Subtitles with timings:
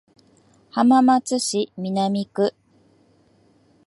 [0.71, 2.55] 浜松市南区